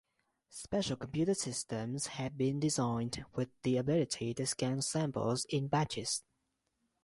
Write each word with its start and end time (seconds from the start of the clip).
Special 0.49 0.95
computer 0.95 1.35
systems 1.35 2.07
have 2.07 2.35
been 2.35 2.59
designed 2.59 3.23
with 3.35 3.49
the 3.61 3.77
ability 3.77 4.33
to 4.33 4.47
scan 4.47 4.81
samples 4.81 5.45
in 5.47 5.67
batches. 5.67 6.23